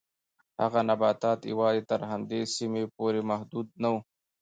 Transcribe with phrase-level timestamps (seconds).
[0.61, 3.95] هغه نباتات یوازې تر همدې سیمې پورې محدود نه و.